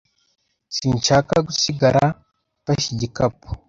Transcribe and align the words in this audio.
Sinshaka 0.75 1.33
gusigara 1.47 2.03
mfashe 2.61 2.87
igikapu. 2.95 3.47